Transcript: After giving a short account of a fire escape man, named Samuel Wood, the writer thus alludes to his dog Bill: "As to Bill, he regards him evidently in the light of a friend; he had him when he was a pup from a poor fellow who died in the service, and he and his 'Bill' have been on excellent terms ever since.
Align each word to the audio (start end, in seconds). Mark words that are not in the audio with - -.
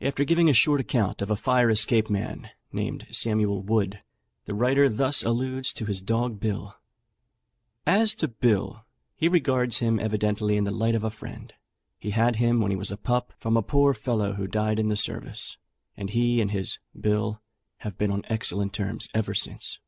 After 0.00 0.24
giving 0.24 0.48
a 0.48 0.54
short 0.54 0.80
account 0.80 1.20
of 1.20 1.30
a 1.30 1.36
fire 1.36 1.68
escape 1.68 2.08
man, 2.08 2.48
named 2.72 3.06
Samuel 3.10 3.60
Wood, 3.62 4.00
the 4.46 4.54
writer 4.54 4.88
thus 4.88 5.22
alludes 5.22 5.74
to 5.74 5.84
his 5.84 6.00
dog 6.00 6.40
Bill: 6.40 6.76
"As 7.84 8.14
to 8.14 8.28
Bill, 8.28 8.86
he 9.14 9.28
regards 9.28 9.80
him 9.80 10.00
evidently 10.00 10.56
in 10.56 10.64
the 10.64 10.70
light 10.70 10.94
of 10.94 11.04
a 11.04 11.10
friend; 11.10 11.52
he 11.98 12.12
had 12.12 12.36
him 12.36 12.62
when 12.62 12.70
he 12.70 12.76
was 12.78 12.90
a 12.90 12.96
pup 12.96 13.34
from 13.38 13.54
a 13.58 13.62
poor 13.62 13.92
fellow 13.92 14.32
who 14.32 14.46
died 14.46 14.78
in 14.78 14.88
the 14.88 14.96
service, 14.96 15.58
and 15.94 16.08
he 16.08 16.40
and 16.40 16.52
his 16.52 16.78
'Bill' 16.98 17.42
have 17.80 17.98
been 17.98 18.10
on 18.10 18.24
excellent 18.30 18.72
terms 18.72 19.10
ever 19.12 19.34
since. 19.34 19.78